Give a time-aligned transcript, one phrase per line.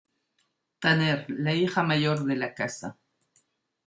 [0.79, 2.97] Tanner, la hija mayor de la casa.